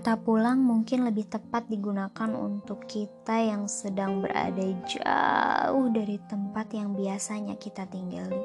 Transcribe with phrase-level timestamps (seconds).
[0.00, 6.96] Kata pulang mungkin lebih tepat digunakan untuk kita yang sedang berada jauh dari tempat yang
[6.96, 8.40] biasanya kita tinggali.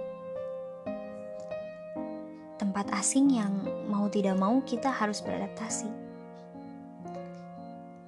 [2.59, 5.87] Tempat asing yang mau tidak mau kita harus beradaptasi.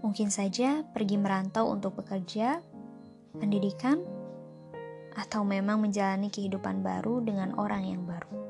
[0.03, 2.59] Mungkin saja pergi merantau untuk bekerja,
[3.31, 4.03] pendidikan,
[5.15, 8.46] atau memang menjalani kehidupan baru dengan orang yang baru.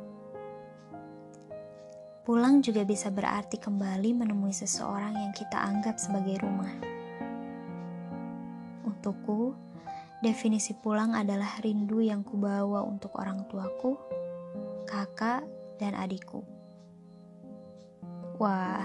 [2.28, 6.76] Pulang juga bisa berarti kembali menemui seseorang yang kita anggap sebagai rumah.
[8.84, 9.56] Untukku,
[10.20, 13.96] definisi pulang adalah rindu yang kubawa untuk orang tuaku,
[14.84, 15.48] kakak,
[15.80, 16.44] dan adikku.
[18.44, 18.84] Wah,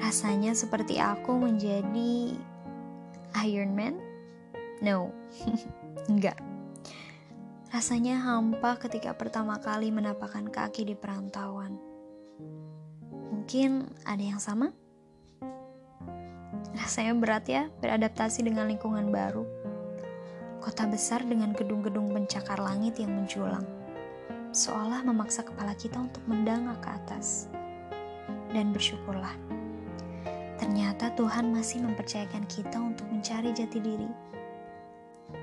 [0.00, 2.40] rasanya seperti aku menjadi
[3.44, 4.00] Iron Man?
[4.80, 5.12] No,
[6.08, 6.40] enggak.
[7.76, 11.76] Rasanya hampa ketika pertama kali menapakkan kaki di perantauan.
[13.12, 14.72] Mungkin ada yang sama?
[16.72, 19.44] Rasanya berat ya beradaptasi dengan lingkungan baru.
[20.56, 23.68] Kota besar dengan gedung-gedung pencakar langit yang menjulang.
[24.56, 27.52] Seolah memaksa kepala kita untuk mendangak ke atas.
[28.56, 29.36] Dan bersyukurlah.
[30.56, 34.08] Ternyata Tuhan masih mempercayakan kita untuk mencari jati diri.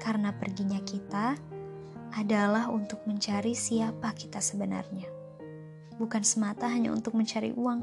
[0.02, 1.38] Karena perginya kita,
[2.14, 5.10] adalah untuk mencari siapa kita sebenarnya,
[5.98, 7.82] bukan semata hanya untuk mencari uang.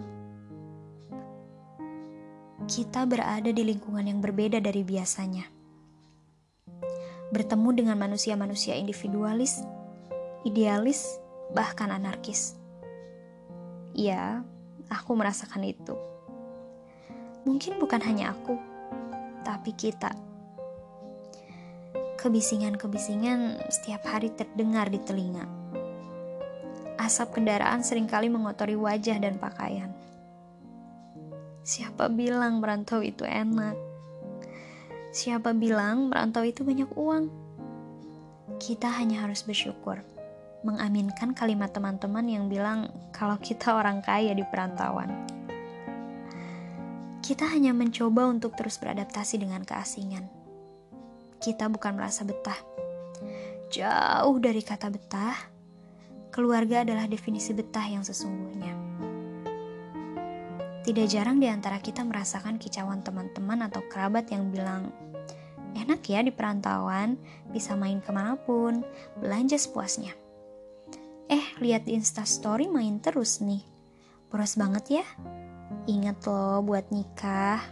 [2.70, 5.42] Kita berada di lingkungan yang berbeda dari biasanya,
[7.34, 9.66] bertemu dengan manusia-manusia individualis,
[10.46, 11.18] idealis,
[11.50, 12.54] bahkan anarkis.
[13.98, 14.46] Ya,
[14.86, 15.98] aku merasakan itu.
[17.42, 18.54] Mungkin bukan hanya aku,
[19.42, 20.29] tapi kita
[22.20, 25.48] Kebisingan-kebisingan setiap hari terdengar di telinga.
[27.00, 29.88] Asap kendaraan sering kali mengotori wajah dan pakaian.
[31.64, 33.72] Siapa bilang merantau itu enak?
[35.16, 37.32] Siapa bilang merantau itu banyak uang?
[38.60, 40.04] Kita hanya harus bersyukur,
[40.60, 45.08] mengaminkan kalimat teman-teman yang bilang kalau kita orang kaya di perantauan.
[47.24, 50.39] Kita hanya mencoba untuk terus beradaptasi dengan keasingan
[51.40, 52.60] kita bukan merasa betah.
[53.72, 55.36] Jauh dari kata betah,
[56.28, 58.76] keluarga adalah definisi betah yang sesungguhnya.
[60.84, 64.92] Tidak jarang di antara kita merasakan kicauan teman-teman atau kerabat yang bilang,
[65.76, 67.16] enak ya di perantauan,
[67.52, 68.84] bisa main ke mana pun,
[69.16, 70.12] belanja sepuasnya.
[71.30, 73.62] Eh, lihat di instastory main terus nih.
[74.28, 75.06] Boros banget ya.
[75.86, 77.62] Ingat loh buat nikah.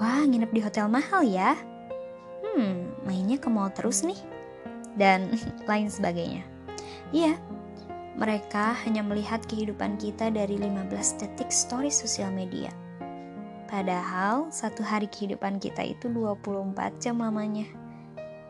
[0.00, 1.77] Wah, nginep di hotel mahal ya
[2.44, 4.18] hmm, mainnya ke mall terus nih,
[4.98, 5.32] dan
[5.70, 6.42] lain sebagainya.
[7.14, 7.40] Iya,
[8.18, 10.90] mereka hanya melihat kehidupan kita dari 15
[11.22, 12.74] detik story sosial media.
[13.68, 17.68] Padahal satu hari kehidupan kita itu 24 jam lamanya.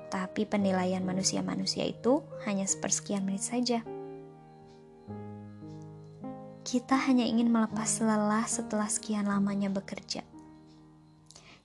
[0.08, 3.84] Tapi penilaian manusia-manusia itu hanya sepersekian menit saja.
[6.64, 10.24] Kita hanya ingin melepas lelah setelah sekian lamanya bekerja.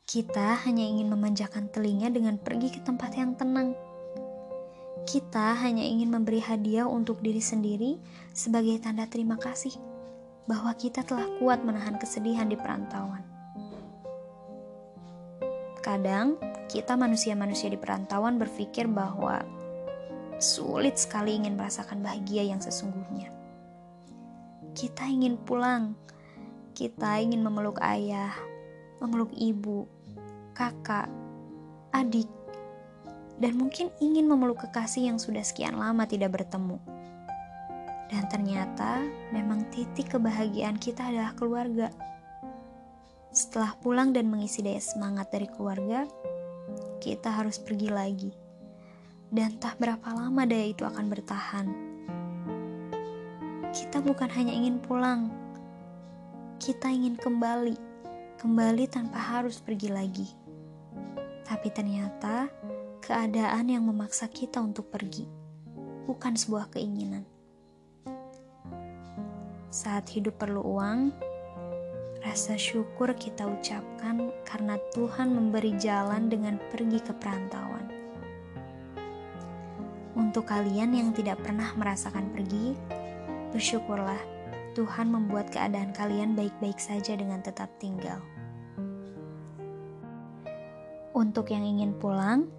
[0.04, 3.72] Kita hanya ingin memanjakan telinga dengan pergi ke tempat yang tenang.
[5.08, 8.04] Kita hanya ingin memberi hadiah untuk diri sendiri
[8.36, 9.72] sebagai tanda terima kasih
[10.44, 13.24] bahwa kita telah kuat menahan kesedihan di perantauan.
[15.80, 16.36] Kadang
[16.68, 19.40] kita manusia-manusia di perantauan berpikir bahwa
[20.44, 23.32] sulit sekali ingin merasakan bahagia yang sesungguhnya.
[24.76, 25.96] Kita ingin pulang,
[26.76, 28.36] kita ingin memeluk ayah,
[29.04, 29.93] memeluk ibu,
[30.54, 31.10] kakak,
[31.92, 32.30] adik,
[33.42, 36.78] dan mungkin ingin memeluk kekasih yang sudah sekian lama tidak bertemu.
[38.14, 39.02] Dan ternyata
[39.34, 41.90] memang titik kebahagiaan kita adalah keluarga.
[43.34, 46.06] Setelah pulang dan mengisi daya semangat dari keluarga,
[47.02, 48.32] kita harus pergi lagi.
[49.34, 51.68] Dan tak berapa lama daya itu akan bertahan.
[53.74, 55.34] Kita bukan hanya ingin pulang,
[56.62, 57.94] kita ingin kembali
[58.44, 60.43] kembali tanpa harus pergi lagi.
[61.44, 62.48] Tapi ternyata
[63.04, 65.44] keadaan yang memaksa kita untuk pergi
[66.04, 67.24] bukan sebuah keinginan.
[69.74, 71.10] Saat hidup perlu uang,
[72.22, 77.90] rasa syukur kita ucapkan karena Tuhan memberi jalan dengan pergi ke perantauan.
[80.14, 82.78] Untuk kalian yang tidak pernah merasakan pergi,
[83.50, 84.22] bersyukurlah
[84.78, 88.22] Tuhan membuat keadaan kalian baik-baik saja dengan tetap tinggal.
[91.14, 92.50] Untuk yang ingin pulang,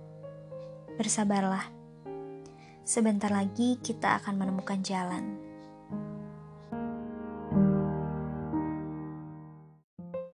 [0.95, 1.69] bersabarlah.
[2.87, 5.44] Sebentar lagi kita akan menemukan jalan.